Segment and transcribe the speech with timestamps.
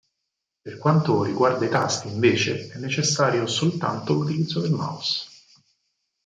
[0.63, 5.27] Per quanto riguarda i tasti invece, è necessario soltanto l'utilizzo del mouse.